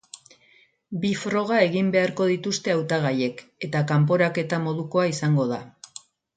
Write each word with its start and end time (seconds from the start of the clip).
Bi 1.03 1.11
froga 1.23 1.59
egin 1.65 1.91
beharko 1.97 2.27
dituzte 2.31 2.75
hautagaiek, 2.77 3.45
eta 3.69 3.85
kanporaketa 3.95 4.63
modukoa 4.67 5.07
izango 5.15 5.51
da. 5.57 5.65